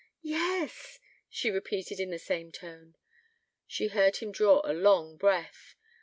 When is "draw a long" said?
4.31-5.15